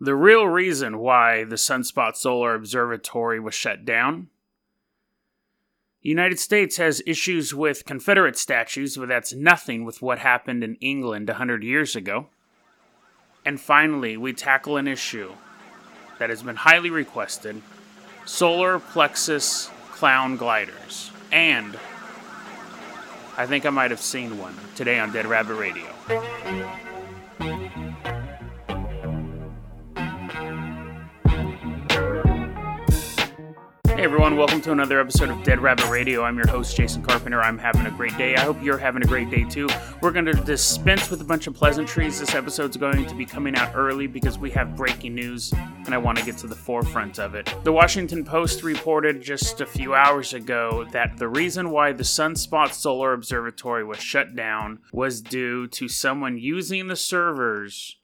[0.00, 4.28] The real reason why the Sunspot Solar Observatory was shut down.
[6.02, 10.76] The United States has issues with Confederate statues, but that's nothing with what happened in
[10.76, 12.28] England 100 years ago.
[13.44, 15.32] And finally, we tackle an issue
[16.18, 17.60] that has been highly requested
[18.24, 21.10] solar plexus clown gliders.
[21.32, 21.76] And
[23.36, 26.87] I think I might have seen one today on Dead Rabbit Radio.
[33.98, 36.22] Hey everyone, welcome to another episode of Dead Rabbit Radio.
[36.22, 37.42] I'm your host, Jason Carpenter.
[37.42, 38.36] I'm having a great day.
[38.36, 39.68] I hope you're having a great day too.
[40.00, 42.20] We're going to dispense with a bunch of pleasantries.
[42.20, 45.52] This episode's going to be coming out early because we have breaking news
[45.84, 47.52] and I want to get to the forefront of it.
[47.64, 52.74] The Washington Post reported just a few hours ago that the reason why the Sunspot
[52.74, 57.96] Solar Observatory was shut down was due to someone using the servers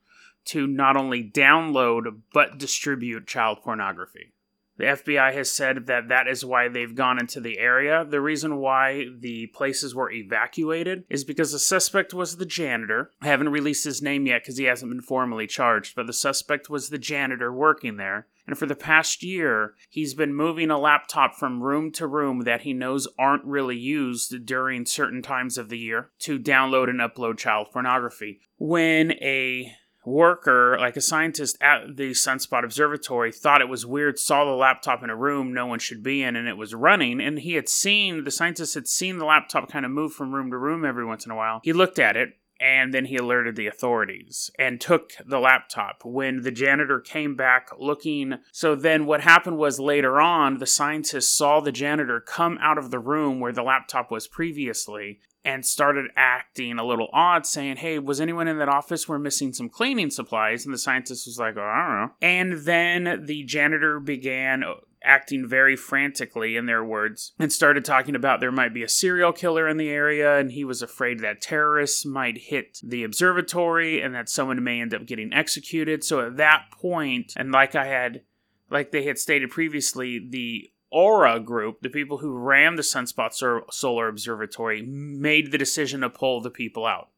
[0.46, 4.32] to not only download but distribute child pornography.
[4.76, 8.04] The FBI has said that that is why they've gone into the area.
[8.04, 13.10] The reason why the places were evacuated is because the suspect was the janitor.
[13.22, 16.68] I haven't released his name yet because he hasn't been formally charged, but the suspect
[16.68, 18.26] was the janitor working there.
[18.46, 22.62] And for the past year, he's been moving a laptop from room to room that
[22.62, 27.38] he knows aren't really used during certain times of the year to download and upload
[27.38, 28.40] child pornography.
[28.58, 29.72] When a
[30.06, 35.02] worker, like a scientist at the Sunspot Observatory, thought it was weird, saw the laptop
[35.02, 37.20] in a room no one should be in, and it was running.
[37.20, 40.50] And he had seen, the scientist had seen the laptop kind of move from room
[40.50, 41.60] to room every once in a while.
[41.62, 42.30] He looked at it.
[42.60, 46.02] And then he alerted the authorities and took the laptop.
[46.04, 51.36] When the janitor came back looking, so then what happened was later on, the scientist
[51.36, 56.10] saw the janitor come out of the room where the laptop was previously and started
[56.16, 59.08] acting a little odd, saying, Hey, was anyone in that office?
[59.08, 60.64] We're missing some cleaning supplies.
[60.64, 62.12] And the scientist was like, oh, I don't know.
[62.22, 64.64] And then the janitor began
[65.04, 69.32] acting very frantically, in their words, and started talking about there might be a serial
[69.32, 74.14] killer in the area, and he was afraid that terrorists might hit the observatory and
[74.14, 76.02] that someone may end up getting executed.
[76.02, 78.22] So at that point, and like I had,
[78.70, 83.34] like they had stated previously, the Aura Group, the people who ran the Sunspot
[83.72, 87.08] Solar Observatory, made the decision to pull the people out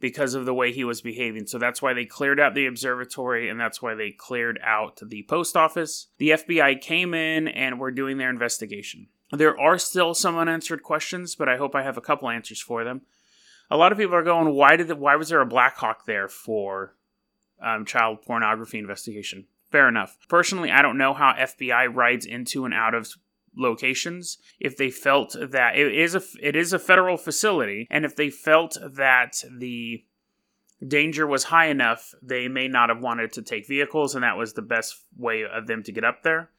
[0.00, 1.46] because of the way he was behaving.
[1.46, 5.26] So that's why they cleared out the observatory and that's why they cleared out the
[5.28, 6.08] post office.
[6.16, 9.08] The FBI came in and were doing their investigation.
[9.30, 12.82] There are still some unanswered questions, but I hope I have a couple answers for
[12.82, 13.02] them.
[13.70, 16.28] A lot of people are going, why did the, why was there a Blackhawk there
[16.28, 16.96] for
[17.62, 19.46] um, child pornography investigation?
[19.72, 20.18] Fair enough.
[20.28, 23.08] Personally, I don't know how FBI rides into and out of
[23.56, 24.36] locations.
[24.60, 28.30] If they felt that it is a it is a federal facility and if they
[28.30, 30.04] felt that the
[30.86, 34.54] danger was high enough they may not have wanted to take vehicles and that was
[34.54, 36.50] the best way of them to get up there.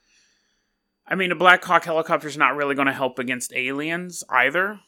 [1.06, 4.79] I mean a black hawk helicopter is not really going to help against aliens either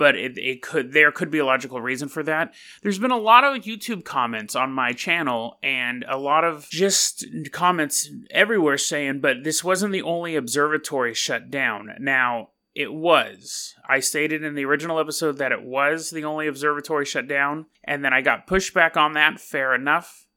[0.00, 3.18] but it, it could there could be a logical reason for that there's been a
[3.18, 9.20] lot of youtube comments on my channel and a lot of just comments everywhere saying
[9.20, 13.74] but this wasn't the only observatory shut down now it was.
[13.88, 18.04] I stated in the original episode that it was the only observatory shut down, and
[18.04, 19.40] then I got pushback on that.
[19.40, 20.28] Fair enough.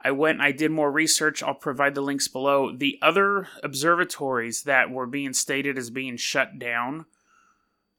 [0.00, 1.42] I went I did more research.
[1.42, 2.76] I'll provide the links below.
[2.76, 7.06] The other observatories that were being stated as being shut down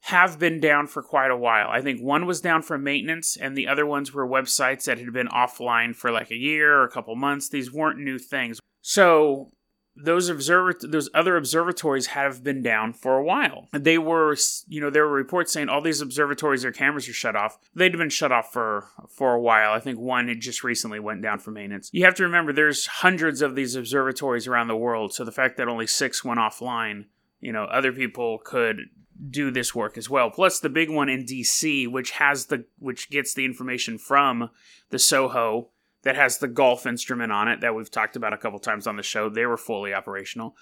[0.04, 1.68] have been down for quite a while.
[1.68, 5.12] I think one was down for maintenance, and the other ones were websites that had
[5.12, 7.48] been offline for like a year or a couple months.
[7.48, 8.60] These weren't new things.
[8.80, 9.50] So
[9.96, 13.68] those observer those other observatories have been down for a while.
[13.72, 17.36] They were, you know, there were reports saying all these observatories, their cameras are shut
[17.36, 17.58] off.
[17.74, 19.72] They'd been shut off for for a while.
[19.72, 21.90] I think one had just recently went down for maintenance.
[21.92, 25.12] You have to remember, there's hundreds of these observatories around the world.
[25.12, 27.06] So the fact that only six went offline,
[27.40, 28.88] you know, other people could
[29.28, 30.30] do this work as well.
[30.30, 34.50] Plus the big one in DC, which has the which gets the information from
[34.90, 35.70] the Soho
[36.02, 38.96] that has the golf instrument on it that we've talked about a couple times on
[38.96, 39.28] the show.
[39.28, 40.56] They were fully operational.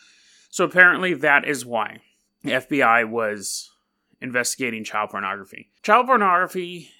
[0.51, 2.01] So apparently that is why
[2.43, 3.71] the FBI was
[4.21, 5.71] investigating child pornography.
[5.83, 6.91] Child pornography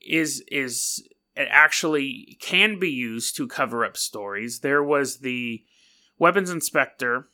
[0.00, 1.06] is is
[1.36, 4.60] it actually can be used to cover up stories.
[4.60, 5.64] There was the
[6.18, 7.28] weapons inspector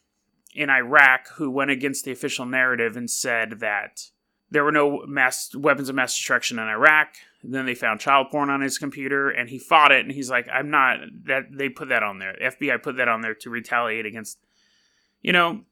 [0.55, 4.11] in Iraq who went against the official narrative and said that
[4.51, 7.15] there were no mass weapons of mass destruction in Iraq.
[7.43, 10.05] then they found child porn on his computer, and he fought it.
[10.05, 12.37] And he's like, "I'm not that." They put that on there.
[12.39, 14.39] FBI put that on there to retaliate against.
[15.23, 15.65] You know,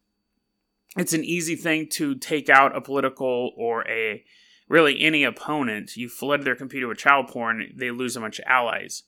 [0.96, 4.24] it's an easy thing to take out a political or a
[4.68, 5.96] really any opponent.
[5.96, 9.02] You flood their computer with child porn, they lose a bunch of allies.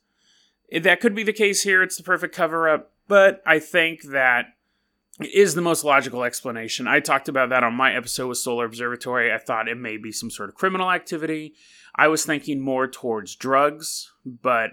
[0.70, 1.82] That could be the case here.
[1.82, 4.55] It's the perfect cover up But I think that
[5.20, 6.87] it is the most logical explanation.
[6.87, 9.32] I talked about that on my episode with Solar Observatory.
[9.32, 11.55] I thought it may be some sort of criminal activity.
[11.94, 14.70] I was thinking more towards drugs, but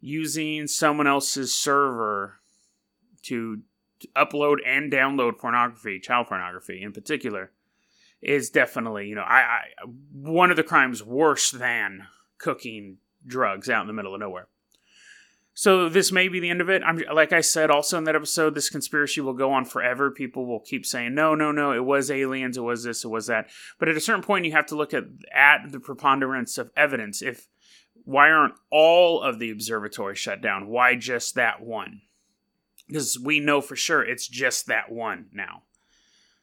[0.00, 2.40] using someone else's server
[3.22, 3.62] to,
[4.14, 7.50] upload and download pornography, child pornography in particular,
[8.20, 9.62] is definitely, you know, I, I
[10.12, 12.06] one of the crimes worse than
[12.36, 14.48] cooking drugs out in the middle of nowhere.
[15.58, 16.82] So this may be the end of it.
[16.84, 20.10] I'm like I said also in that episode, this conspiracy will go on forever.
[20.10, 23.26] People will keep saying, "No, no, no, it was aliens, it was this, it was
[23.28, 23.48] that."
[23.78, 25.04] But at a certain point, you have to look at
[25.34, 27.22] at the preponderance of evidence.
[27.22, 27.48] If
[28.04, 30.68] why aren't all of the observatories shut down?
[30.68, 32.02] Why just that one?
[32.86, 35.62] Because we know for sure it's just that one now.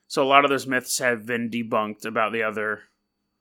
[0.07, 2.85] So a lot of those myths have been debunked about the other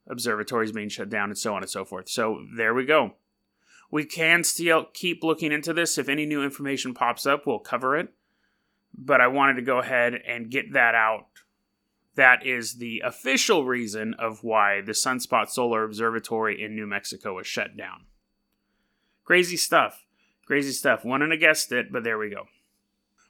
[0.06, 2.10] observatories being shut down and so on and so forth.
[2.10, 3.14] So there we go.
[3.92, 5.98] We can still keep looking into this.
[5.98, 8.08] If any new information pops up, we'll cover it.
[8.96, 11.26] But I wanted to go ahead and get that out.
[12.14, 17.46] That is the official reason of why the Sunspot Solar Observatory in New Mexico was
[17.46, 18.06] shut down.
[19.24, 20.06] Crazy stuff.
[20.46, 21.04] Crazy stuff.
[21.04, 22.46] Wouldn't have guessed it, but there we go.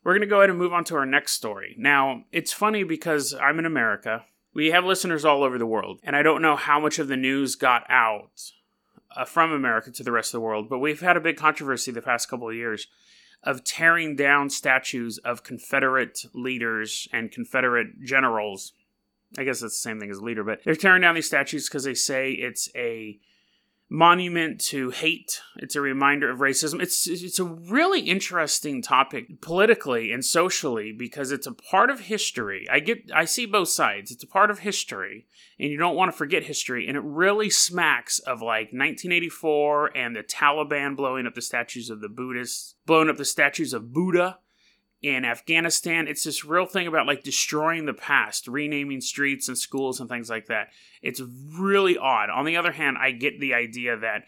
[0.05, 1.75] We're going to go ahead and move on to our next story.
[1.77, 4.27] Now, it's funny because I'm in America.
[4.55, 7.17] We have listeners all over the world, and I don't know how much of the
[7.17, 8.53] news got out
[9.17, 11.91] uh, from America to the rest of the world, but we've had a big controversy
[11.91, 12.87] the past couple of years
[13.43, 18.73] of tearing down statues of Confederate leaders and Confederate generals.
[19.37, 21.85] I guess that's the same thing as leader, but they're tearing down these statues because
[21.85, 23.19] they say it's a
[23.93, 25.43] monument to hate.
[25.57, 26.81] It's a reminder of racism.
[26.81, 32.67] It's it's a really interesting topic politically and socially because it's a part of history.
[32.73, 34.11] I get I see both sides.
[34.11, 35.27] It's a part of history
[35.61, 40.17] and you don't want to forget history and it really smacks of like 1984 and
[40.17, 44.39] the Taliban blowing up the statues of the Buddhists, blowing up the statues of Buddha
[45.03, 46.07] in Afghanistan.
[46.07, 50.31] It's this real thing about like destroying the past, renaming streets and schools and things
[50.31, 50.69] like that.
[51.03, 52.31] It's really odd.
[52.31, 54.25] On the other hand, I get the idea that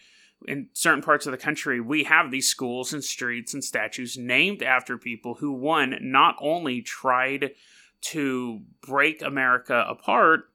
[0.47, 4.63] in certain parts of the country, we have these schools and streets and statues named
[4.63, 7.53] after people who, one, not only tried
[8.01, 10.51] to break America apart,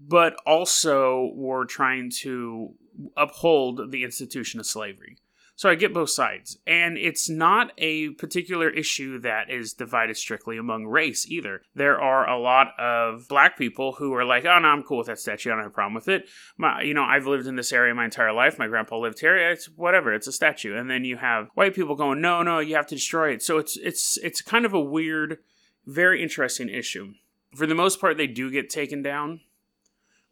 [0.00, 2.74] but also were trying to
[3.16, 5.18] uphold the institution of slavery.
[5.56, 6.58] So I get both sides.
[6.66, 11.62] And it's not a particular issue that is divided strictly among race either.
[11.74, 15.06] There are a lot of black people who are like, oh, no, I'm cool with
[15.06, 15.50] that statue.
[15.50, 16.28] I don't have a problem with it.
[16.58, 18.58] My, you know, I've lived in this area my entire life.
[18.58, 19.34] My grandpa lived here.
[19.34, 20.12] It's whatever.
[20.12, 20.76] It's a statue.
[20.76, 23.42] And then you have white people going, no, no, you have to destroy it.
[23.42, 25.38] So it's, it's, it's kind of a weird,
[25.86, 27.14] very interesting issue.
[27.54, 29.40] For the most part, they do get taken down.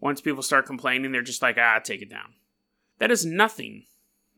[0.00, 2.34] Once people start complaining, they're just like, ah, take it down.
[2.98, 3.84] That is nothing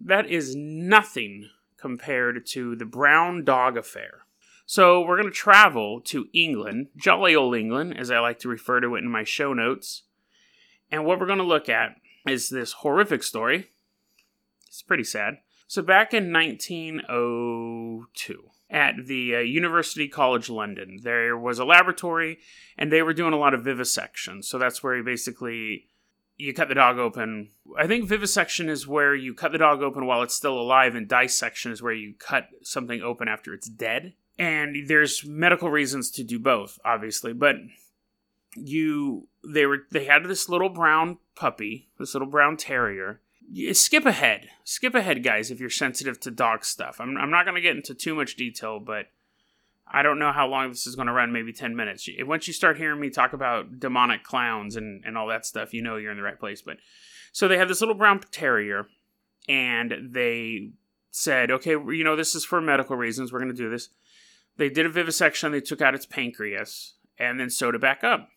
[0.00, 4.26] that is nothing compared to the brown dog affair.
[4.66, 8.80] So we're going to travel to England, jolly old England, as I like to refer
[8.80, 10.02] to it in my show notes.
[10.90, 11.94] And what we're going to look at
[12.26, 13.68] is this horrific story.
[14.66, 15.38] It's pretty sad.
[15.68, 22.38] So back in 1902, at the uh, University College London, there was a laboratory,
[22.76, 24.42] and they were doing a lot of vivisection.
[24.42, 25.86] So that's where he basically
[26.36, 27.50] you cut the dog open.
[27.78, 31.08] I think vivisection is where you cut the dog open while it's still alive, and
[31.08, 34.14] dissection is where you cut something open after it's dead.
[34.38, 37.56] And there's medical reasons to do both, obviously, but
[38.54, 43.20] you they were they had this little brown puppy, this little brown terrier.
[43.72, 47.00] Skip ahead, skip ahead, guys, if you're sensitive to dog stuff.
[47.00, 49.06] I'm I'm not going to get into too much detail, but
[49.88, 52.08] I don't know how long this is going to run, maybe 10 minutes.
[52.20, 55.82] Once you start hearing me talk about demonic clowns and, and all that stuff, you
[55.82, 56.60] know you're in the right place.
[56.60, 56.78] But
[57.32, 58.88] so they have this little brown terrier,
[59.48, 60.70] and they
[61.10, 63.32] said, okay, you know, this is for medical reasons.
[63.32, 63.90] We're going to do this.
[64.56, 68.28] They did a vivisection, they took out its pancreas, and then sewed it back up.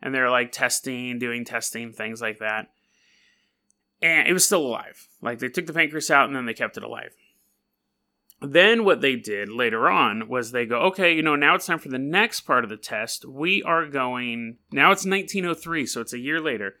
[0.00, 2.68] And they're like testing, doing testing, things like that.
[4.00, 5.08] And it was still alive.
[5.20, 7.14] Like they took the pancreas out and then they kept it alive.
[8.42, 11.78] Then what they did later on was they go, okay, you know, now it's time
[11.78, 13.24] for the next part of the test.
[13.24, 16.74] We are going, now it's 1903, so it's a year later.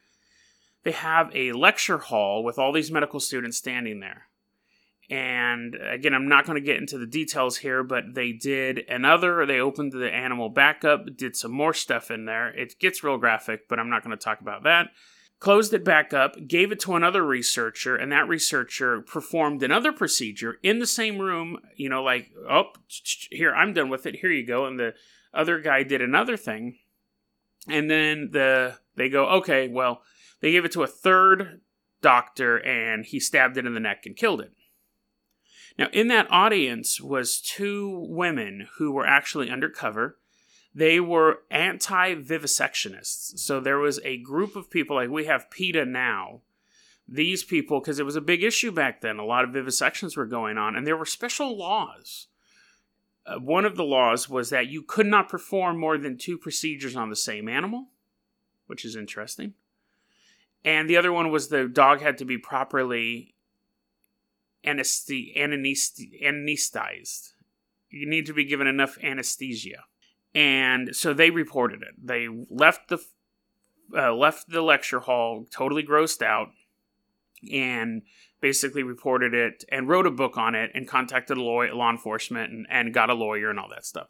[0.82, 4.26] They have a lecture hall with all these medical students standing there.
[5.10, 9.44] And again, I'm not going to get into the details here, but they did another,
[9.46, 12.48] they opened the animal back up, did some more stuff in there.
[12.48, 14.88] It gets real graphic, but I'm not going to talk about that
[15.42, 20.60] closed it back up, gave it to another researcher, and that researcher performed another procedure
[20.62, 22.66] in the same room, you know, like, oh,
[23.28, 24.14] here, I'm done with it.
[24.20, 24.66] Here you go.
[24.66, 24.94] And the
[25.34, 26.78] other guy did another thing.
[27.66, 30.02] And then the they go, okay, well,
[30.40, 31.60] they gave it to a third
[32.02, 34.52] doctor and he stabbed it in the neck and killed it.
[35.76, 40.18] Now, in that audience was two women who were actually undercover.
[40.74, 43.38] They were anti vivisectionists.
[43.38, 46.40] So there was a group of people, like we have PETA now.
[47.06, 50.24] These people, because it was a big issue back then, a lot of vivisections were
[50.24, 52.28] going on, and there were special laws.
[53.26, 56.96] Uh, one of the laws was that you could not perform more than two procedures
[56.96, 57.88] on the same animal,
[58.66, 59.54] which is interesting.
[60.64, 63.34] And the other one was the dog had to be properly
[64.64, 67.32] anesthetized.
[67.90, 69.84] You need to be given enough anesthesia.
[70.34, 71.94] And so they reported it.
[72.02, 72.98] They left the
[73.94, 76.48] uh, left the lecture hall totally grossed out
[77.52, 78.02] and
[78.40, 82.66] basically reported it and wrote a book on it and contacted law, law enforcement and,
[82.70, 84.08] and got a lawyer and all that stuff.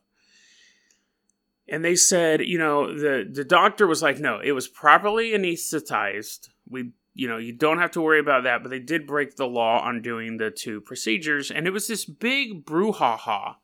[1.69, 6.51] And they said, you know, the, the doctor was like, no, it was properly anesthetized.
[6.69, 9.47] We you know, you don't have to worry about that, but they did break the
[9.47, 11.51] law on doing the two procedures.
[11.51, 13.57] And it was this big brouhaha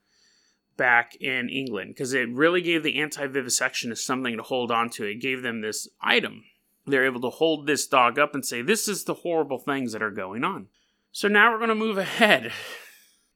[0.78, 5.04] back in England because it really gave the anti vivisectionists something to hold on to.
[5.04, 6.44] It gave them this item.
[6.86, 10.02] They're able to hold this dog up and say, this is the horrible things that
[10.02, 10.68] are going on.
[11.12, 12.52] So now we're going to move ahead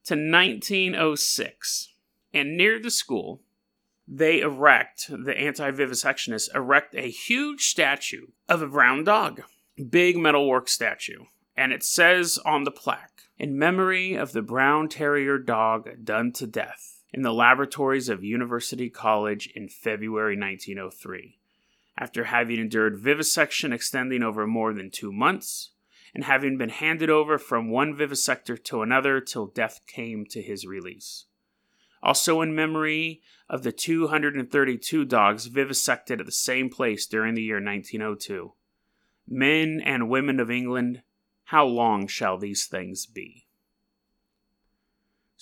[0.04, 1.88] to 1906.
[2.32, 3.42] And near the school,
[4.08, 9.42] they erect, the anti vivisectionists erect a huge statue of a brown dog
[9.90, 11.24] big metalwork statue,
[11.56, 16.46] and it says on the plaque, in memory of the brown terrier dog done to
[16.46, 21.38] death in the laboratories of University College in February 1903,
[21.98, 25.70] after having endured vivisection extending over more than two months,
[26.14, 30.66] and having been handed over from one vivisector to another till death came to his
[30.66, 31.26] release.
[32.02, 37.62] Also, in memory of the 232 dogs vivisected at the same place during the year
[37.62, 38.52] 1902
[39.28, 41.02] Men and women of England,
[41.44, 43.46] how long shall these things be?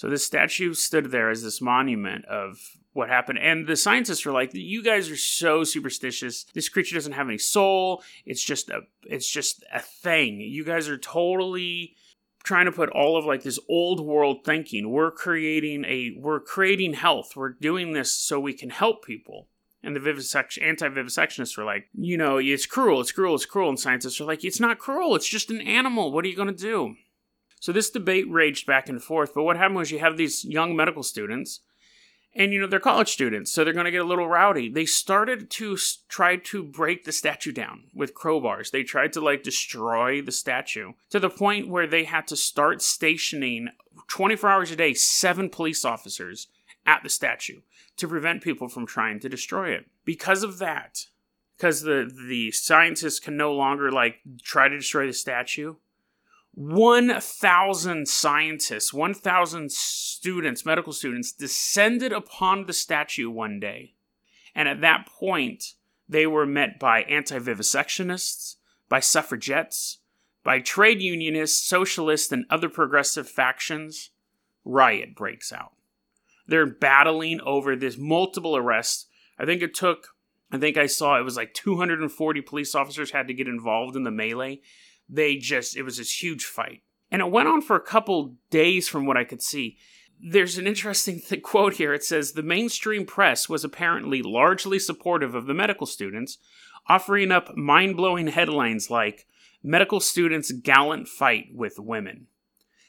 [0.01, 2.59] So this statue stood there as this monument of
[2.95, 3.39] what happened.
[3.39, 6.45] And the scientists were like, "You guys are so superstitious.
[6.55, 8.03] This creature doesn't have any soul.
[8.25, 10.41] It's just a it's just a thing.
[10.41, 11.97] You guys are totally
[12.43, 14.89] trying to put all of like this old world thinking.
[14.89, 17.37] We're creating a we're creating health.
[17.37, 19.49] We're doing this so we can help people."
[19.83, 23.69] And the vivisection, anti-vivisectionists were like, you know, it's cruel, it's cruel, it's cruel.
[23.69, 26.11] And scientists are like, it's not cruel, it's just an animal.
[26.11, 26.97] What are you going to do?
[27.61, 29.33] So this debate raged back and forth.
[29.35, 31.61] But what happened was you have these young medical students,
[32.35, 34.69] and you know they're college students, so they're going to get a little rowdy.
[34.69, 35.77] They started to
[36.09, 38.71] try to break the statue down with crowbars.
[38.71, 42.83] They tried to like destroy the statue to the point where they had to start
[42.83, 43.69] stationing
[44.09, 46.49] 24 hours a day seven police officers
[46.87, 47.61] at the statue
[47.97, 49.87] to prevent people from trying to destroy it.
[50.05, 51.07] Because of that,
[51.57, 55.75] because the the scientists can no longer like try to destroy the statue.
[56.61, 63.95] 1,000 scientists, 1,000 students, medical students, descended upon the statue one day.
[64.55, 65.73] And at that point,
[66.07, 68.57] they were met by anti vivisectionists,
[68.91, 70.01] by suffragettes,
[70.45, 74.11] by trade unionists, socialists, and other progressive factions.
[74.63, 75.73] Riot breaks out.
[76.47, 79.07] They're battling over this multiple arrests.
[79.39, 80.09] I think it took,
[80.53, 84.05] I think I saw it was like 240 police officers had to get involved in
[84.05, 84.61] the melee.
[85.11, 86.83] They just, it was this huge fight.
[87.11, 89.77] And it went on for a couple days from what I could see.
[90.23, 91.93] There's an interesting th- quote here.
[91.93, 96.39] It says The mainstream press was apparently largely supportive of the medical students,
[96.89, 99.27] offering up mind blowing headlines like
[99.63, 102.27] Medical Students Gallant Fight with Women.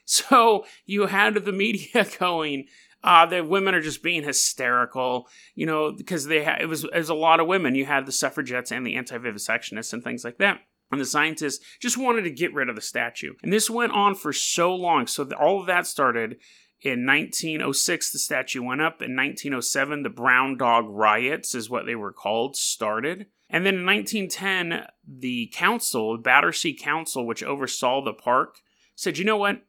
[0.05, 2.67] So you had the media going,
[3.03, 6.93] uh, the women are just being hysterical, you know, because they ha- it was it
[6.93, 7.75] was a lot of women.
[7.75, 10.59] You had the suffragettes and the anti-vivisectionists and things like that.
[10.91, 13.33] And the scientists just wanted to get rid of the statue.
[13.43, 15.07] And this went on for so long.
[15.07, 16.37] So all of that started
[16.81, 18.11] in 1906.
[18.11, 19.01] The statue went up.
[19.01, 23.27] In 1907, the Brown Dog Riots is what they were called started.
[23.49, 28.57] And then in 1910, the council, Battersea Council, which oversaw the park,
[28.95, 29.61] said, you know what?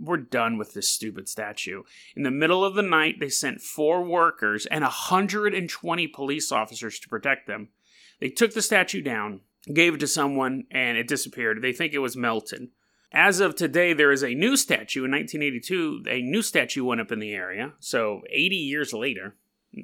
[0.00, 1.82] we're done with this stupid statue.
[2.14, 7.08] In the middle of the night, they sent four workers and 120 police officers to
[7.08, 7.68] protect them.
[8.20, 9.40] They took the statue down,
[9.72, 11.60] gave it to someone, and it disappeared.
[11.62, 12.68] They think it was melted.
[13.12, 15.04] As of today, there is a new statue.
[15.04, 17.74] In 1982, a new statue went up in the area.
[17.78, 19.36] So, 80 years later,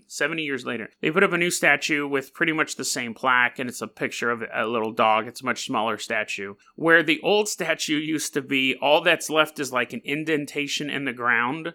[0.07, 3.59] 70 years later, they put up a new statue with pretty much the same plaque,
[3.59, 5.27] and it's a picture of a little dog.
[5.27, 6.55] It's a much smaller statue.
[6.77, 11.05] Where the old statue used to be, all that's left is like an indentation in
[11.05, 11.75] the ground,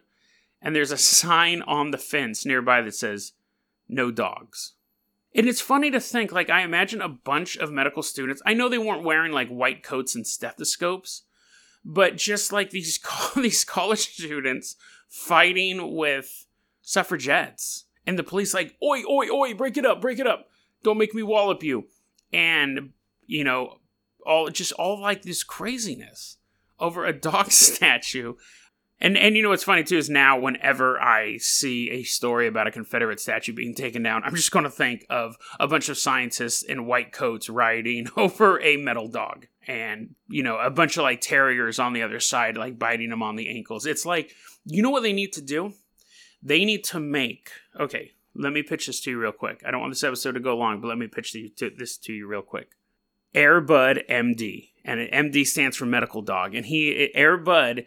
[0.62, 3.34] and there's a sign on the fence nearby that says,
[3.88, 4.74] No dogs.
[5.38, 8.68] And it's funny to think, like, I imagine a bunch of medical students, I know
[8.68, 11.22] they weren't wearing like white coats and stethoscopes,
[11.86, 13.00] but just like these
[13.36, 14.76] these college students
[15.08, 16.48] fighting with
[16.82, 17.86] suffragettes.
[18.08, 20.48] And the police like oi oi oi break it up break it up.
[20.84, 21.86] Don't make me wallop you.
[22.34, 22.92] And
[23.28, 23.78] you know
[24.26, 26.38] all just all like this craziness
[26.80, 28.34] over a dog statue
[29.00, 32.68] and and you know what's funny too is now whenever I see a story about
[32.68, 35.98] a Confederate statue being taken down, I'm just going to think of a bunch of
[35.98, 41.04] scientists in white coats riding over a metal dog, and you know a bunch of
[41.04, 43.86] like terriers on the other side, like biting them on the ankles.
[43.86, 44.34] It's like
[44.66, 45.74] you know what they need to do?
[46.42, 48.12] They need to make okay.
[48.40, 49.64] Let me pitch this to you real quick.
[49.66, 52.28] I don't want this episode to go long, but let me pitch this to you
[52.28, 52.70] real quick.
[53.34, 57.86] Airbud MD, and MD stands for medical dog, and he Airbud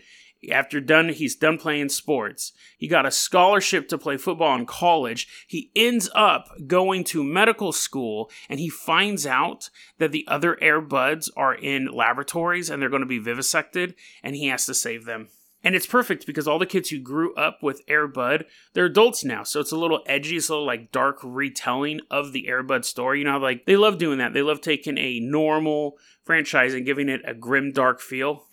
[0.51, 5.29] after done he's done playing sports he got a scholarship to play football in college
[5.47, 11.29] he ends up going to medical school and he finds out that the other airbuds
[11.37, 15.29] are in laboratories and they're going to be vivisected and he has to save them
[15.63, 19.43] and it's perfect because all the kids who grew up with Airbud, they're adults now.
[19.43, 23.19] So it's a little edgy, it's a little like dark retelling of the Airbud story.
[23.19, 24.33] You know, like they love doing that.
[24.33, 28.47] They love taking a normal franchise and giving it a grim, dark feel.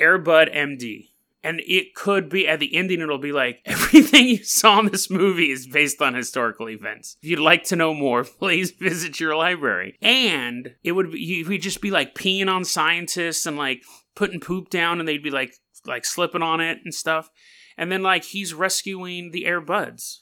[0.00, 1.10] Airbud MD.
[1.42, 5.10] And it could be at the ending, it'll be like everything you saw in this
[5.10, 7.18] movie is based on historical events.
[7.22, 9.98] If you'd like to know more, please visit your library.
[10.00, 13.82] And it would be, would just be like peeing on scientists and like
[14.14, 15.54] putting poop down, and they'd be like
[15.86, 17.28] like slipping on it and stuff.
[17.76, 20.20] And then like he's rescuing the Airbuds.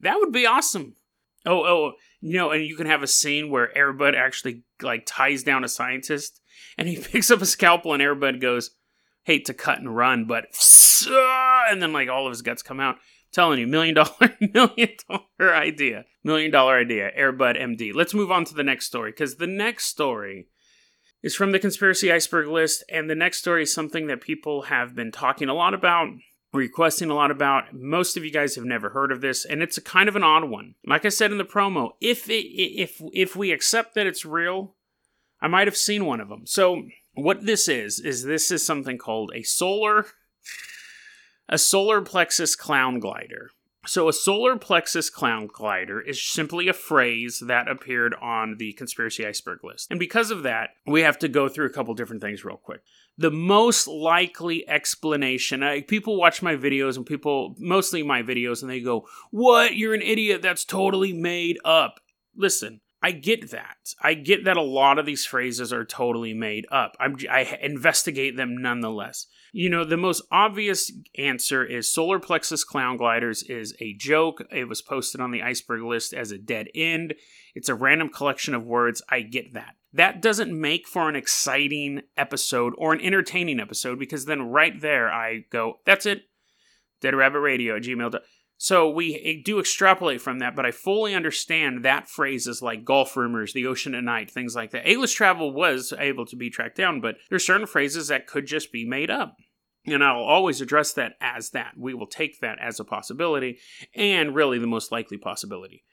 [0.00, 0.96] That would be awesome.
[1.46, 5.04] Oh, oh, oh you know, and you can have a scene where Airbud actually like
[5.06, 6.40] ties down a scientist,
[6.76, 8.70] and he picks up a scalpel, and Airbud goes
[9.24, 10.46] hate to cut and run, but
[11.70, 12.96] and then like all of his guts come out.
[12.96, 13.00] I'm
[13.32, 17.10] telling you, million dollar, million dollar idea, million dollar idea.
[17.18, 17.92] Airbud MD.
[17.94, 20.46] Let's move on to the next story because the next story
[21.22, 24.94] is from the conspiracy iceberg list, and the next story is something that people have
[24.94, 26.08] been talking a lot about,
[26.52, 27.72] requesting a lot about.
[27.72, 30.22] Most of you guys have never heard of this, and it's a kind of an
[30.22, 30.74] odd one.
[30.86, 34.74] Like I said in the promo, if it, if if we accept that it's real,
[35.40, 36.46] I might have seen one of them.
[36.46, 36.84] So
[37.14, 40.06] what this is is this is something called a solar
[41.48, 43.50] a solar plexus clown glider.
[43.86, 49.26] So, a solar plexus clown glider is simply a phrase that appeared on the conspiracy
[49.26, 49.90] iceberg list.
[49.90, 52.80] And because of that, we have to go through a couple different things real quick.
[53.18, 58.70] The most likely explanation I, people watch my videos and people, mostly my videos, and
[58.70, 59.76] they go, What?
[59.76, 60.40] You're an idiot.
[60.40, 62.00] That's totally made up.
[62.34, 63.92] Listen, I get that.
[64.00, 66.96] I get that a lot of these phrases are totally made up.
[66.98, 69.26] I'm, I investigate them nonetheless.
[69.52, 74.42] You know, the most obvious answer is solar plexus clown gliders is a joke.
[74.50, 77.12] It was posted on the iceberg list as a dead end.
[77.54, 79.02] It's a random collection of words.
[79.10, 79.74] I get that.
[79.92, 85.12] That doesn't make for an exciting episode or an entertaining episode because then right there
[85.12, 86.22] I go, that's it.
[87.02, 88.22] Dead Rabbit Radio at gmail.com.
[88.64, 93.52] So we do extrapolate from that, but I fully understand that phrases like golf rumors,
[93.52, 94.88] the ocean at night, things like that.
[94.88, 98.72] A-list travel was able to be tracked down, but there's certain phrases that could just
[98.72, 99.36] be made up.
[99.84, 101.72] And I'll always address that as that.
[101.76, 103.58] We will take that as a possibility,
[103.94, 105.84] and really the most likely possibility.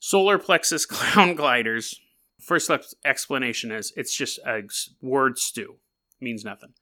[0.00, 1.94] Solar plexus clown gliders.
[2.40, 2.68] First
[3.04, 4.62] explanation is it's just a
[5.00, 5.76] word stew.
[6.20, 6.72] Means nothing.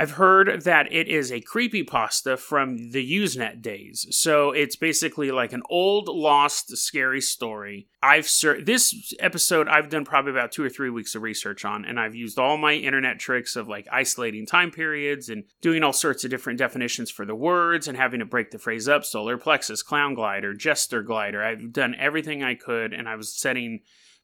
[0.00, 4.06] I've heard that it is a creepy pasta from the Usenet days.
[4.08, 7.86] So it's basically like an old, lost, scary story.
[8.02, 11.84] I've ser- this episode I've done probably about two or three weeks of research on,
[11.84, 15.92] and I've used all my internet tricks of like isolating time periods and doing all
[15.92, 19.04] sorts of different definitions for the words and having to break the phrase up.
[19.04, 21.44] Solar plexus, clown glider, jester glider.
[21.44, 23.80] I've done everything I could, and I was setting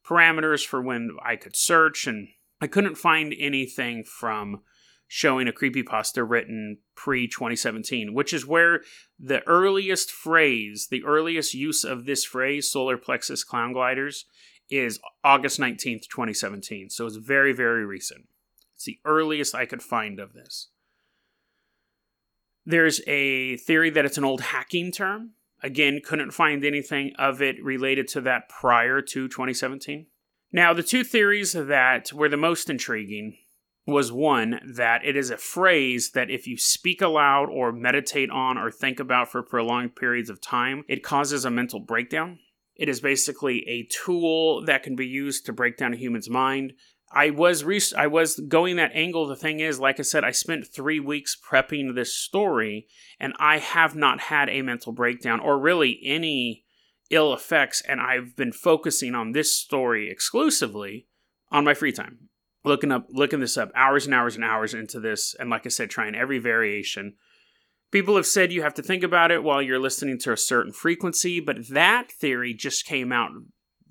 [0.06, 2.28] parameters for when I could search, and
[2.62, 4.62] I couldn't find anything from
[5.08, 8.82] showing a creepypasta written pre 2017, which is where
[9.18, 14.26] the earliest phrase, the earliest use of this phrase, solar plexus clown gliders,
[14.68, 16.90] is August 19th, 2017.
[16.90, 18.26] So it's very, very recent.
[18.74, 20.68] It's the earliest I could find of this.
[22.64, 25.32] There's a theory that it's an old hacking term.
[25.62, 30.06] Again, couldn't find anything of it related to that prior to 2017.
[30.52, 33.38] Now, the two theories that were the most intriguing
[33.86, 38.58] was one that it is a phrase that if you speak aloud or meditate on
[38.58, 42.38] or think about for prolonged periods of time, it causes a mental breakdown.
[42.74, 46.72] It is basically a tool that can be used to break down a human's mind.
[47.12, 49.26] I was re- I was going that angle.
[49.26, 52.88] The thing is, like I said, I spent three weeks prepping this story,
[53.20, 56.64] and I have not had a mental breakdown or really any
[57.10, 57.80] ill effects.
[57.82, 61.06] And I've been focusing on this story exclusively
[61.52, 62.28] on my free time
[62.66, 65.68] looking up looking this up hours and hours and hours into this and like i
[65.68, 67.14] said trying every variation.
[67.92, 70.72] People have said you have to think about it while you're listening to a certain
[70.72, 73.30] frequency but that theory just came out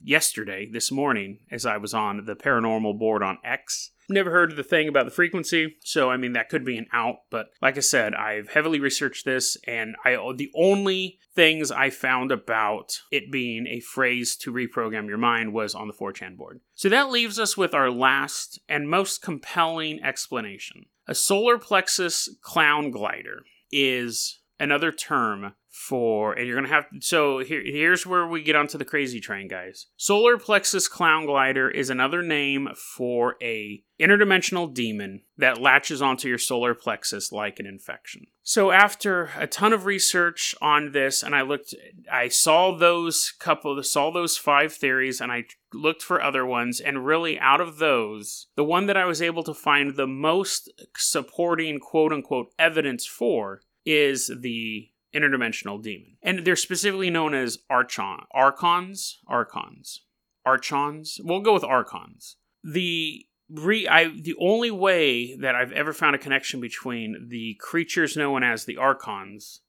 [0.04, 4.58] yesterday this morning as i was on the paranormal board on x Never heard of
[4.58, 7.18] the thing about the frequency, so I mean that could be an out.
[7.32, 12.32] But like I said, I've heavily researched this, and I the only things I found
[12.32, 16.62] about it being a phrase to reprogram your mind was on the 4chan board.
[16.76, 20.86] So that leaves us with our last and most compelling explanation.
[21.08, 27.62] A solar plexus clown glider is another term for and you're gonna have so here,
[27.62, 29.88] here's where we get onto the crazy train guys.
[29.98, 36.38] Solar plexus clown glider is another name for a interdimensional demon that latches onto your
[36.38, 38.28] solar plexus like an infection.
[38.42, 41.76] So after a ton of research on this and i looked
[42.12, 47.06] i saw those couple saw those five theories and i looked for other ones and
[47.06, 51.80] really out of those the one that i was able to find the most supporting
[51.80, 56.18] quote unquote evidence for is the interdimensional demon.
[56.22, 60.02] And they're specifically known as archon, archons, archons,
[60.46, 61.20] archons.
[61.24, 62.38] We'll go with archons.
[62.64, 68.18] The re I the only way that I've ever found a connection between the creatures
[68.18, 69.62] known as the archons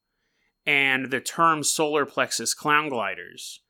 [0.67, 3.61] and the term solar plexus clown gliders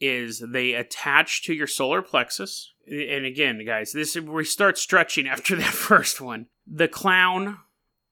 [0.00, 2.72] is they attach to your solar plexus.
[2.86, 6.46] And again, guys, this we start stretching after that first one.
[6.66, 7.58] The clown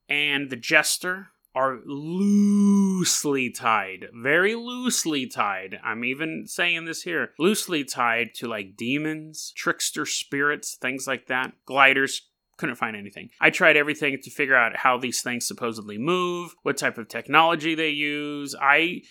[0.08, 5.78] and the jester are loosely tied, very loosely tied.
[5.84, 11.52] I'm even saying this here loosely tied to like demons, trickster spirits, things like that.
[11.64, 12.22] Gliders,
[12.56, 13.30] couldn't find anything.
[13.40, 17.74] I tried everything to figure out how these things supposedly move, what type of technology
[17.74, 18.54] they use.
[18.60, 19.02] I,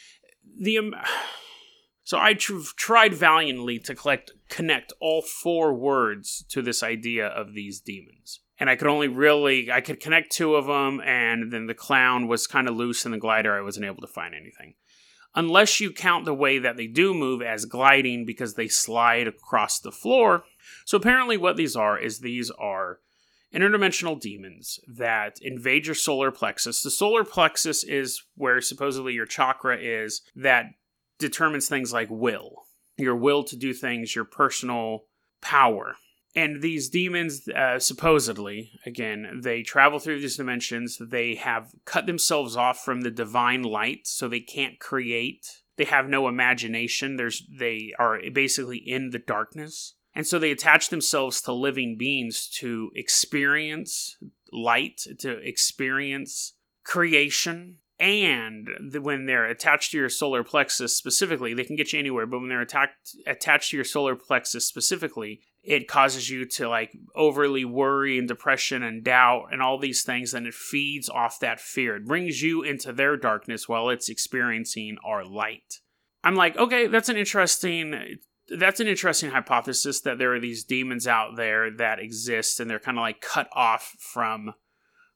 [0.59, 0.95] the, um,
[2.03, 7.53] so I tr- tried valiantly to collect, connect all four words to this idea of
[7.53, 11.67] these demons and I could only really I could connect two of them, and then
[11.67, 13.57] the clown was kind of loose in the glider.
[13.57, 14.75] I wasn't able to find anything,
[15.35, 19.79] unless you count the way that they do move as gliding because they slide across
[19.79, 20.43] the floor.
[20.85, 22.99] So apparently, what these are is these are
[23.53, 26.81] interdimensional demons that invade your solar plexus.
[26.81, 30.65] The solar plexus is where supposedly your chakra is that
[31.19, 32.63] determines things like will,
[32.97, 35.05] your will to do things, your personal
[35.41, 35.95] power
[36.35, 40.97] and these demons uh, supposedly again they travel through these dimensions.
[40.99, 45.47] They have cut themselves off from the divine light so they can't create.
[45.77, 47.15] They have no imagination.
[47.15, 49.95] There's they are basically in the darkness.
[50.15, 54.15] And so they attach themselves to living beings to experience
[54.53, 57.77] light to experience creation.
[57.99, 58.67] And
[59.01, 62.49] when they're attached to your solar plexus specifically, they can get you anywhere, but when
[62.49, 68.19] they're attacked, attached to your solar plexus specifically, it causes you to like overly worry
[68.19, 71.95] and depression and doubt and all these things and it feeds off that fear.
[71.95, 75.79] It brings you into their darkness while it's experiencing our light.
[76.23, 78.17] I'm like okay that's an interesting
[78.49, 82.79] that's an interesting hypothesis that there are these demons out there that exist and they're
[82.79, 84.53] kind of like cut off from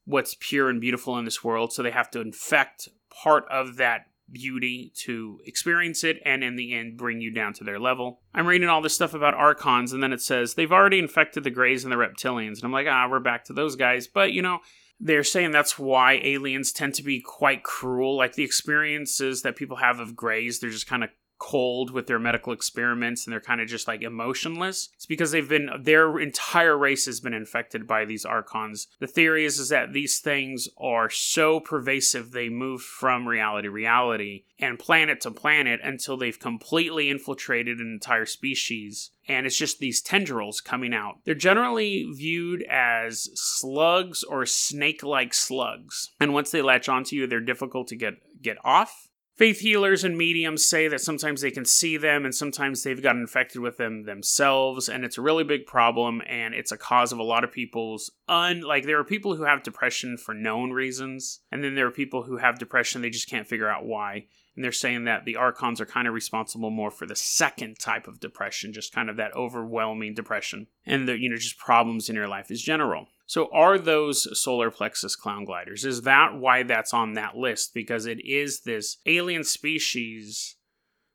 [0.05, 4.06] what's pure and beautiful in this world so they have to infect part of that
[4.31, 8.21] beauty to experience it and in the end bring you down to their level.
[8.33, 11.49] I'm reading all this stuff about archons and then it says they've already infected the
[11.49, 14.41] greys and the reptilians and I'm like, "Ah, we're back to those guys." But, you
[14.41, 14.59] know,
[14.99, 18.17] they're saying that's why aliens tend to be quite cruel.
[18.17, 22.19] Like the experiences that people have of greys, they're just kind of cold with their
[22.19, 26.77] medical experiments and they're kind of just like emotionless it's because they've been their entire
[26.77, 31.09] race has been infected by these archons the theory is, is that these things are
[31.09, 37.09] so pervasive they move from reality to reality and planet to planet until they've completely
[37.09, 41.19] infiltrated an entire species and it's just these tendrils coming out.
[41.25, 46.11] They're generally viewed as slugs or snake like slugs.
[46.19, 49.06] And once they latch onto you, they're difficult to get, get off.
[49.37, 53.21] Faith healers and mediums say that sometimes they can see them and sometimes they've gotten
[53.21, 57.19] infected with them themselves, and it's a really big problem, and it's a cause of
[57.19, 58.61] a lot of people's un.
[58.61, 62.23] Like, there are people who have depression for known reasons, and then there are people
[62.23, 64.25] who have depression, they just can't figure out why.
[64.55, 68.07] And they're saying that the archons are kind of responsible more for the second type
[68.07, 72.15] of depression, just kind of that overwhelming depression, and the, you know, just problems in
[72.15, 73.07] your life is general.
[73.27, 75.83] So, are those solar plexus clown gliders?
[75.83, 77.73] Is that why that's on that list?
[77.73, 80.55] Because it is this alien species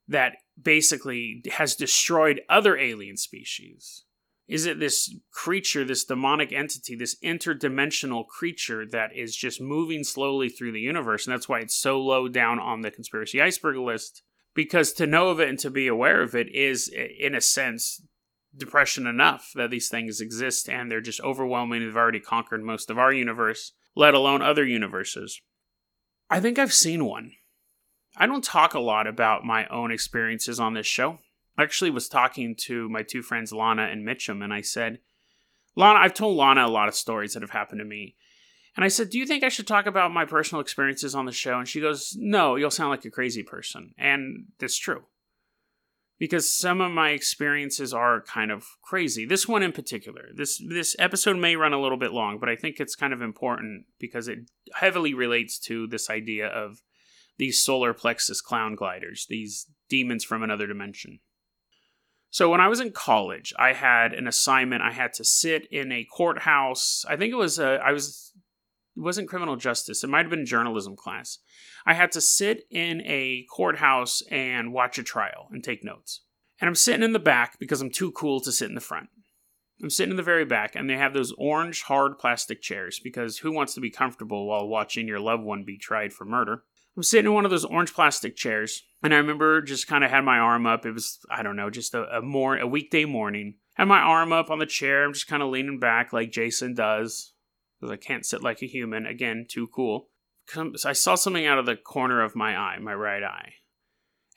[0.09, 4.05] that basically has destroyed other alien species.
[4.47, 10.51] Is it this creature, this demonic entity, this interdimensional creature that is just moving slowly
[10.51, 11.27] through the universe?
[11.27, 14.23] And that's why it's so low down on the conspiracy iceberg list.
[14.55, 18.03] Because to know of it and to be aware of it is, in a sense,
[18.57, 21.81] depression enough that these things exist and they're just overwhelming.
[21.81, 25.41] They've already conquered most of our universe, let alone other universes.
[26.31, 27.33] I think I've seen one.
[28.17, 31.19] I don't talk a lot about my own experiences on this show.
[31.57, 34.99] I actually was talking to my two friends, Lana and Mitchum, and I said,
[35.77, 38.17] Lana, I've told Lana a lot of stories that have happened to me.
[38.77, 41.33] And I said, Do you think I should talk about my personal experiences on the
[41.33, 41.59] show?
[41.59, 43.95] And she goes, No, you'll sound like a crazy person.
[43.99, 45.05] And that's true.
[46.23, 49.27] Because some of my experiences are kind of crazy.
[49.27, 50.29] This one in particular.
[50.37, 53.21] This this episode may run a little bit long, but I think it's kind of
[53.21, 54.39] important because it
[54.73, 56.81] heavily relates to this idea of
[57.39, 61.19] these solar plexus clown gliders, these demons from another dimension.
[62.31, 64.81] So when I was in college, I had an assignment.
[64.81, 67.05] I had to sit in a courthouse.
[67.09, 68.31] I think it was a, I was
[68.97, 70.05] it wasn't criminal justice.
[70.05, 71.39] It might have been journalism class.
[71.87, 76.21] I had to sit in a courthouse and watch a trial and take notes.
[76.61, 79.09] And I'm sitting in the back because I'm too cool to sit in the front.
[79.83, 83.39] I'm sitting in the very back, and they have those orange hard plastic chairs because
[83.39, 86.63] who wants to be comfortable while watching your loved one be tried for murder?
[86.97, 90.11] I'm sitting in one of those orange plastic chairs, and I remember just kind of
[90.11, 90.87] had my arm up.
[90.87, 93.55] It was I don't know, just a, a more a weekday morning.
[93.75, 95.05] Had my arm up on the chair.
[95.05, 97.32] I'm just kind of leaning back like Jason does
[97.83, 99.07] because I can't sit like a human.
[99.07, 100.07] Again, too cool.
[100.77, 103.55] So I saw something out of the corner of my eye, my right eye.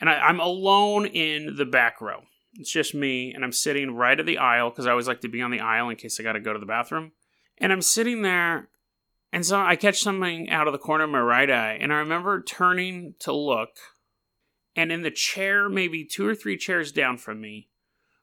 [0.01, 2.23] And I, I'm alone in the back row.
[2.55, 5.27] It's just me, and I'm sitting right at the aisle because I always like to
[5.27, 7.11] be on the aisle in case I got to go to the bathroom.
[7.59, 8.69] And I'm sitting there,
[9.31, 11.97] and so I catch something out of the corner of my right eye, and I
[11.97, 13.71] remember turning to look,
[14.75, 17.69] and in the chair, maybe two or three chairs down from me,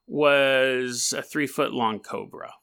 [0.06, 2.54] was a three foot long cobra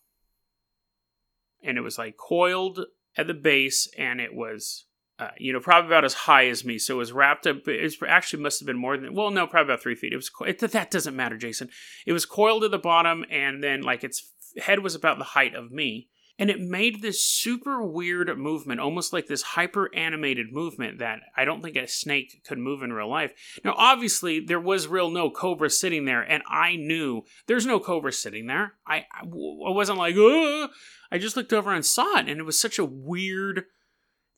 [1.63, 2.85] and it was like coiled
[3.17, 4.85] at the base and it was
[5.19, 7.81] uh, you know probably about as high as me so it was wrapped up it
[7.81, 10.13] was, actually must have been more than well no probably about three feet.
[10.13, 11.69] It was it, that doesn't matter jason.
[12.05, 15.55] It was coiled at the bottom and then like its head was about the height
[15.55, 16.09] of me
[16.39, 21.45] and it made this super weird movement, almost like this hyper animated movement that I
[21.45, 23.33] don't think a snake could move in real life.
[23.63, 28.13] Now, obviously, there was real no cobra sitting there, and I knew there's no cobra
[28.13, 28.73] sitting there.
[28.87, 30.69] I, I wasn't like, Ugh!
[31.11, 33.65] I just looked over and saw it, and it was such a weird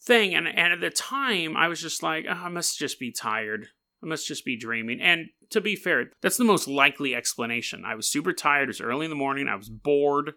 [0.02, 0.34] thing.
[0.34, 3.68] And, and at the time, I was just like, oh, I must just be tired.
[4.04, 5.00] I must just be dreaming.
[5.00, 7.84] And to be fair, that's the most likely explanation.
[7.86, 8.64] I was super tired.
[8.64, 9.48] It was early in the morning.
[9.48, 10.34] I was bored.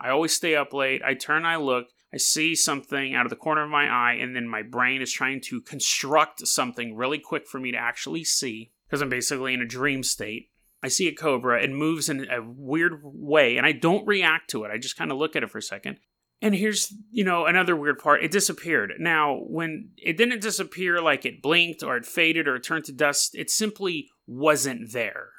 [0.00, 1.02] I always stay up late.
[1.04, 4.34] I turn, I look, I see something out of the corner of my eye, and
[4.34, 8.72] then my brain is trying to construct something really quick for me to actually see
[8.86, 10.50] because I'm basically in a dream state.
[10.82, 14.64] I see a cobra, it moves in a weird way, and I don't react to
[14.64, 14.70] it.
[14.70, 15.98] I just kind of look at it for a second.
[16.40, 18.22] And here's, you know, another weird part.
[18.22, 18.92] It disappeared.
[19.00, 22.92] Now, when it didn't disappear like it blinked or it faded or it turned to
[22.92, 25.30] dust, it simply wasn't there.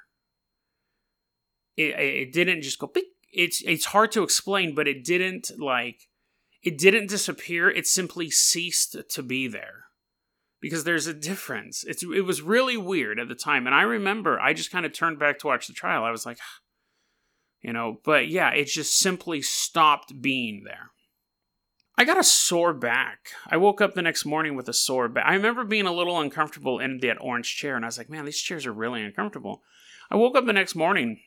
[1.78, 6.08] It, it didn't just go beep it's it's hard to explain, but it didn't like
[6.62, 7.70] it didn't disappear.
[7.70, 9.86] It simply ceased to be there
[10.62, 11.84] because there's a difference.
[11.84, 14.94] It's it was really weird at the time, and I remember I just kind of
[14.94, 16.04] turned back to watch the trial.
[16.04, 16.40] I was like,
[17.62, 20.92] you know, but yeah, it just simply stopped being there.
[21.98, 23.32] I got a sore back.
[23.50, 25.26] I woke up the next morning with a sore back.
[25.28, 28.24] I remember being a little uncomfortable in that orange chair, and I was like, man,
[28.24, 29.64] these chairs are really uncomfortable.
[30.10, 31.20] I woke up the next morning,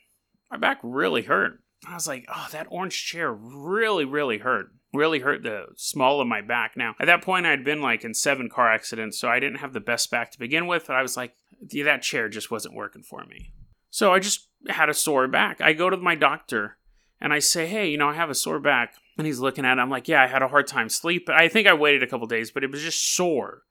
[0.50, 1.62] my back really hurt.
[1.86, 4.66] I was like, oh, that orange chair really, really hurt.
[4.94, 6.76] Really hurt the small of my back.
[6.76, 9.72] Now, at that point, I'd been like in seven car accidents, so I didn't have
[9.72, 10.86] the best back to begin with.
[10.86, 13.52] But I was like, that chair just wasn't working for me.
[13.90, 15.60] So I just had a sore back.
[15.60, 16.76] I go to my doctor
[17.20, 18.94] and I say, hey, you know, I have a sore back.
[19.18, 19.80] And he's looking at it.
[19.80, 21.34] I'm like, yeah, I had a hard time sleeping.
[21.34, 23.62] I think I waited a couple days, but it was just sore.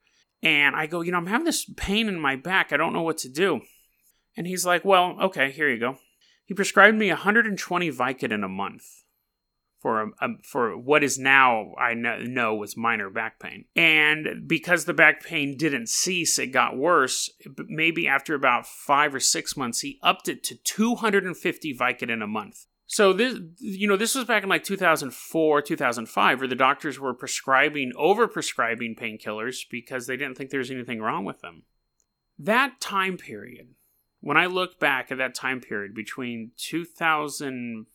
[0.44, 2.72] And I go, you know, I'm having this pain in my back.
[2.72, 3.62] I don't know what to do.
[4.38, 5.98] And he's like, well, okay, here you go.
[6.52, 9.06] He prescribed me 120 Vicodin a month
[9.80, 13.68] for a, a, for what is now I know was minor back pain.
[13.74, 17.30] And because the back pain didn't cease, it got worse.
[17.70, 22.66] Maybe after about five or six months, he upped it to 250 Vicodin a month.
[22.86, 27.14] So this, you know, this was back in like 2004, 2005, where the doctors were
[27.14, 31.64] prescribing, over prescribing painkillers because they didn't think there was anything wrong with them.
[32.38, 33.76] That time period
[34.22, 37.88] when I look back at that time period between 2000,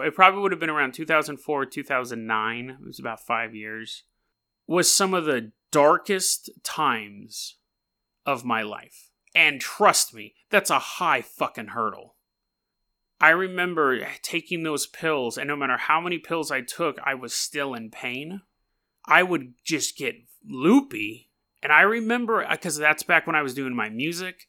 [0.00, 4.02] it probably would have been around 2004, 2009, it was about five years,
[4.66, 7.56] was some of the darkest times
[8.26, 9.10] of my life.
[9.34, 12.16] And trust me, that's a high fucking hurdle.
[13.20, 17.32] I remember taking those pills, and no matter how many pills I took, I was
[17.32, 18.42] still in pain.
[19.06, 21.30] I would just get loopy.
[21.62, 24.46] And I remember, because that's back when I was doing my music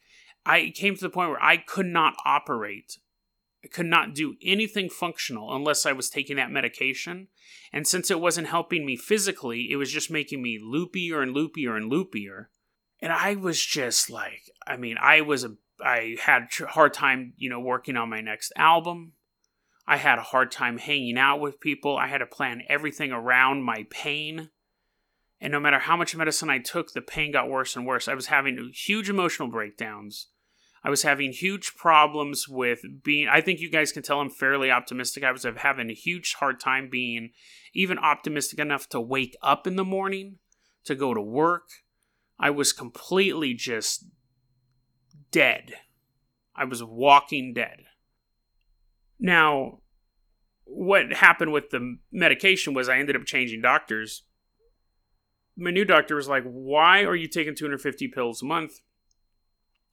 [0.48, 2.98] I came to the point where I could not operate
[3.64, 7.28] I could not do anything functional unless I was taking that medication.
[7.72, 11.76] And since it wasn't helping me physically, it was just making me loopier and loopier
[11.76, 12.46] and loopier.
[13.00, 17.34] And I was just like, I mean, I was a, I had a hard time,
[17.36, 19.12] you know, working on my next album.
[19.86, 21.96] I had a hard time hanging out with people.
[21.96, 24.50] I had to plan everything around my pain.
[25.40, 28.06] And no matter how much medicine I took, the pain got worse and worse.
[28.06, 30.28] I was having huge emotional breakdowns
[30.84, 33.28] I was having huge problems with being.
[33.28, 35.24] I think you guys can tell I'm fairly optimistic.
[35.24, 37.30] I was having a huge hard time being
[37.74, 40.36] even optimistic enough to wake up in the morning
[40.84, 41.68] to go to work.
[42.38, 44.06] I was completely just
[45.30, 45.74] dead.
[46.54, 47.84] I was walking dead.
[49.18, 49.80] Now,
[50.64, 54.22] what happened with the medication was I ended up changing doctors.
[55.56, 58.80] My new doctor was like, Why are you taking 250 pills a month?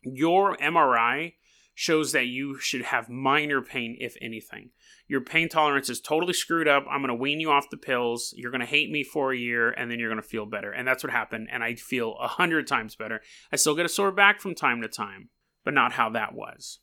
[0.05, 1.33] Your MRI
[1.73, 4.69] shows that you should have minor pain, if anything.
[5.07, 6.85] Your pain tolerance is totally screwed up.
[6.89, 8.33] I'm going to wean you off the pills.
[8.37, 10.71] You're going to hate me for a year, and then you're going to feel better.
[10.71, 11.49] And that's what happened.
[11.51, 13.21] And I feel a hundred times better.
[13.51, 15.29] I still get a sore back from time to time,
[15.65, 16.79] but not how that was.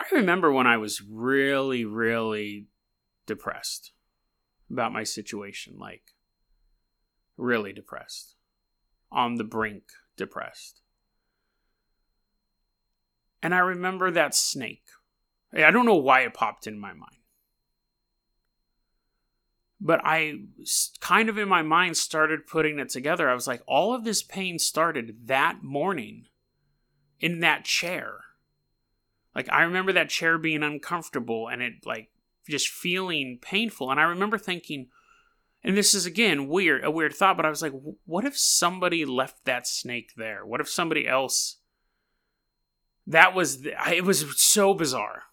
[0.00, 2.66] I remember when I was really, really
[3.26, 3.92] depressed
[4.70, 6.02] about my situation, like
[7.36, 8.34] really depressed,
[9.12, 9.84] on the brink
[10.16, 10.82] depressed.
[13.42, 14.84] And I remember that snake.
[15.52, 17.12] I don't know why it popped in my mind.
[19.80, 20.34] But I
[21.00, 23.28] kind of in my mind started putting it together.
[23.28, 26.26] I was like, all of this pain started that morning
[27.20, 28.20] in that chair.
[29.34, 32.08] Like, I remember that chair being uncomfortable and it, like,
[32.48, 33.90] just feeling painful.
[33.90, 34.88] And I remember thinking,
[35.62, 37.72] and this is again weird, a weird thought, but I was like,
[38.06, 40.46] what if somebody left that snake there?
[40.46, 41.58] What if somebody else
[43.06, 45.24] that was it was so bizarre.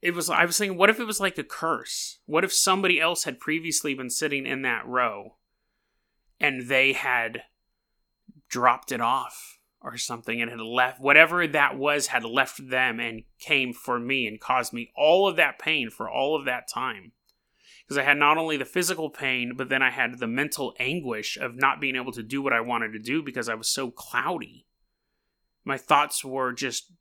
[0.00, 2.18] It was i was thinking what if it was like a curse?
[2.26, 5.36] What if somebody else had previously been sitting in that row
[6.40, 7.44] and they had
[8.48, 13.24] dropped it off or something and had left whatever that was had left them and
[13.38, 17.12] came for me and caused me all of that pain for all of that time.
[17.84, 21.36] Because i had not only the physical pain but then i had the mental anguish
[21.36, 23.90] of not being able to do what i wanted to do because i was so
[23.90, 24.66] cloudy
[25.64, 26.92] my thoughts were just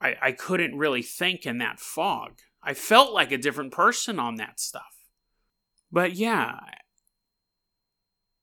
[0.00, 2.40] I, I couldn't really think in that fog.
[2.62, 4.96] I felt like a different person on that stuff.
[5.90, 6.58] But yeah,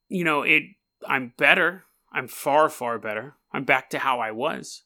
[0.07, 0.63] you know, it
[1.07, 1.86] I'm better.
[2.12, 3.36] I'm far, far better.
[3.51, 4.83] I'm back to how I was.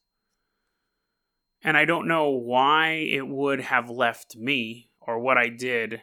[1.64, 6.02] And I don't know why it would have left me or what I did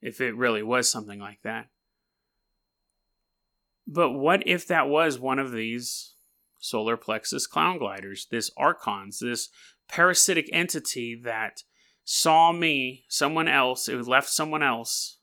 [0.00, 1.68] if it really was something like that.
[3.86, 6.11] But what if that was one of these
[6.62, 9.50] solar plexus clown gliders, this archons, this
[9.88, 11.64] parasitic entity that
[12.04, 15.18] saw me, someone else, it left someone else,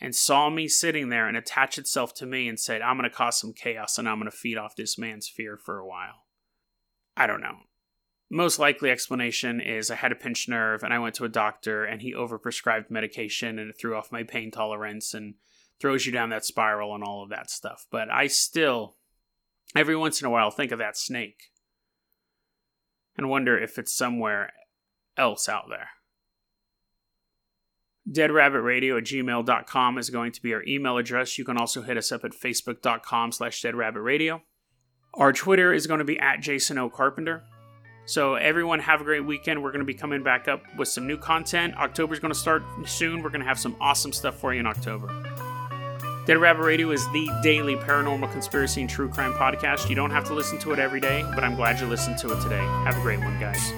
[0.00, 3.16] and saw me sitting there and attached itself to me and said, I'm going to
[3.16, 6.26] cause some chaos and I'm going to feed off this man's fear for a while.
[7.16, 7.56] I don't know.
[8.30, 11.84] Most likely explanation is I had a pinched nerve and I went to a doctor
[11.84, 15.34] and he overprescribed medication and it threw off my pain tolerance and
[15.80, 17.86] throws you down that spiral and all of that stuff.
[17.90, 18.97] But I still
[19.76, 21.50] every once in a while think of that snake
[23.16, 24.52] and wonder if it's somewhere
[25.16, 25.88] else out there.
[28.10, 31.36] DeadRabbitRadio at gmail.com is going to be our email address.
[31.36, 34.40] You can also hit us up at facebook.com slash deadrabbitradio.
[35.14, 36.88] Our Twitter is going to be at Jason O.
[36.88, 37.42] Carpenter.
[38.06, 39.62] So everyone have a great weekend.
[39.62, 41.76] We're going to be coming back up with some new content.
[41.76, 43.22] October's going to start soon.
[43.22, 45.08] We're going to have some awesome stuff for you in October.
[46.28, 49.88] Dead Rabbit Radio is the daily paranormal conspiracy and true crime podcast.
[49.88, 52.30] You don't have to listen to it every day, but I'm glad you listened to
[52.30, 52.58] it today.
[52.84, 53.72] Have a great one, guys.